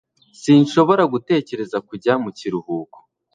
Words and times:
sinshobora 0.41 1.03
gutegereza 1.13 1.77
kujya 1.87 2.13
mu 2.23 2.29
kiruhuko 2.37 2.97